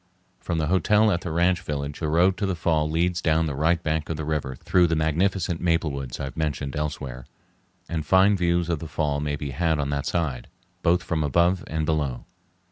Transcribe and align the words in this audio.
From 0.39 0.57
the 0.57 0.65
hotel 0.65 1.11
at 1.11 1.21
the 1.21 1.29
ranch 1.29 1.61
village 1.61 1.99
the 1.99 2.07
road 2.07 2.35
to 2.37 2.47
the 2.47 2.55
fall 2.55 2.89
leads 2.89 3.21
down 3.21 3.45
the 3.45 3.53
right 3.53 3.83
bank 3.83 4.09
of 4.09 4.17
the 4.17 4.25
river 4.25 4.55
through 4.55 4.87
the 4.87 4.95
magnificent 4.95 5.61
maple 5.61 5.91
woods 5.91 6.19
I 6.19 6.23
have 6.23 6.35
mentioned 6.35 6.75
elsewhere, 6.75 7.27
and 7.87 8.03
fine 8.03 8.35
views 8.35 8.67
of 8.67 8.79
the 8.79 8.87
fall 8.87 9.19
may 9.19 9.35
be 9.35 9.51
had 9.51 9.77
on 9.77 9.91
that 9.91 10.07
side, 10.07 10.47
both 10.81 11.03
from 11.03 11.23
above 11.23 11.63
and 11.67 11.85
below. 11.85 12.25